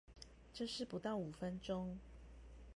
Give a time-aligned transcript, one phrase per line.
[0.55, 1.97] 這是不到五分鐘